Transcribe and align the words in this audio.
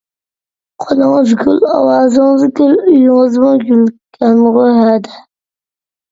قولىڭىز 0.83 1.33
گۈل، 1.41 1.59
ئاۋازىڭىز 1.73 2.45
گۈل، 2.59 2.73
ئۆيىڭىزمۇ 2.85 3.51
گۈلكەنغۇ 3.65 4.63
ھەدە. 4.79 5.13